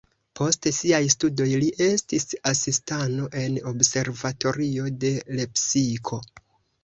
Post 0.37 0.67
siaj 0.75 1.01
studoj 1.13 1.45
li 1.63 1.67
estis 1.87 2.23
asistanto 2.51 3.29
en 3.41 3.59
observatorio 3.73 4.87
de 5.03 5.11
Lepsiko. 5.41 6.21